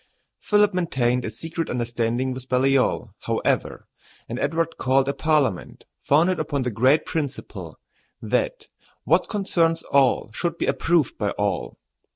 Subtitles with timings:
[0.39, 3.87] Philip maintained a secret understanding with Baliol, however,
[4.27, 7.79] and Edward called a parliament, founded upon the great principle
[8.19, 8.65] that
[9.03, 11.77] "what concerns all should be approved by all."